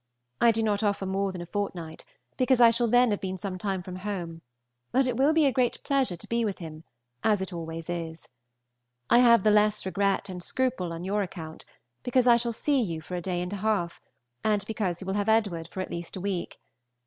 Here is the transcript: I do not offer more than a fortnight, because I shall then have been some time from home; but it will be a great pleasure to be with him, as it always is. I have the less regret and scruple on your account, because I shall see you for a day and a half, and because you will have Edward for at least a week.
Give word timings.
I 0.41 0.49
do 0.49 0.63
not 0.63 0.81
offer 0.81 1.05
more 1.05 1.31
than 1.31 1.41
a 1.43 1.45
fortnight, 1.45 2.05
because 2.35 2.59
I 2.59 2.71
shall 2.71 2.87
then 2.87 3.11
have 3.11 3.21
been 3.21 3.37
some 3.37 3.59
time 3.59 3.83
from 3.83 3.97
home; 3.97 4.41
but 4.91 5.05
it 5.05 5.15
will 5.15 5.31
be 5.31 5.45
a 5.45 5.51
great 5.51 5.77
pleasure 5.83 6.15
to 6.15 6.27
be 6.27 6.43
with 6.43 6.57
him, 6.57 6.85
as 7.23 7.39
it 7.39 7.53
always 7.53 7.87
is. 7.87 8.27
I 9.11 9.19
have 9.19 9.43
the 9.43 9.51
less 9.51 9.85
regret 9.85 10.27
and 10.27 10.41
scruple 10.41 10.91
on 10.91 11.03
your 11.03 11.21
account, 11.21 11.65
because 12.01 12.25
I 12.25 12.37
shall 12.37 12.51
see 12.51 12.81
you 12.81 12.99
for 12.99 13.13
a 13.15 13.21
day 13.21 13.43
and 13.43 13.53
a 13.53 13.57
half, 13.57 14.01
and 14.43 14.65
because 14.65 15.01
you 15.01 15.05
will 15.05 15.13
have 15.13 15.29
Edward 15.29 15.67
for 15.67 15.81
at 15.81 15.91
least 15.91 16.15
a 16.15 16.19
week. 16.21 16.57